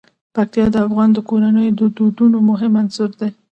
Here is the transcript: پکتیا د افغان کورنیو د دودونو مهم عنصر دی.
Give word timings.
پکتیا 0.35 0.65
د 0.71 0.75
افغان 0.87 1.09
کورنیو 1.29 1.77
د 1.79 1.81
دودونو 1.97 2.37
مهم 2.49 2.73
عنصر 2.81 3.09
دی. 3.19 3.29